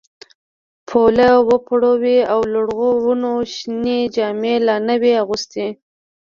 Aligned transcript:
پوله 0.87 1.29
وپړه 1.47 1.91
وې 2.01 2.19
او 2.33 2.39
لغړو 2.53 2.89
ونو 3.03 3.31
شنې 3.55 3.99
جامې 4.15 4.53
لا 4.67 4.75
نه 4.87 4.95
وې 5.01 5.13
اغوستي. 5.23 5.67